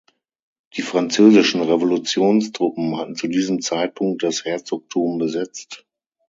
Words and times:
Die 0.75 0.81
Französischen 0.81 1.61
Revolutionstruppen 1.61 2.97
hatten 2.97 3.15
zu 3.15 3.27
diesem 3.27 3.61
Zeitpunkt 3.61 4.23
das 4.23 4.45
Herzogtum 4.45 5.19
besetzt. 5.19 5.85